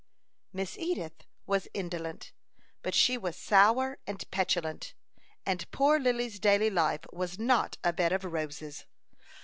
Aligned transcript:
Miss 0.51 0.79
Edith 0.79 1.27
was 1.45 1.67
indolent, 1.75 2.31
but 2.81 2.95
she 2.95 3.19
was 3.19 3.35
sour 3.35 3.99
and 4.07 4.23
petulant, 4.31 4.95
and 5.45 5.69
poor 5.69 5.99
Lily's 5.99 6.39
daily 6.39 6.71
life 6.71 7.01
was 7.13 7.37
not 7.37 7.77
a 7.83 7.93
bed 7.93 8.11
of 8.11 8.23
roses. 8.25 8.85